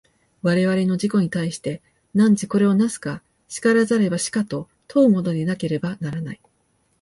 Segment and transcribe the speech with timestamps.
[0.41, 1.79] 我々の自己に対して、
[2.15, 6.41] 汝これを為すか然らざれば死かと問うものでなければならない。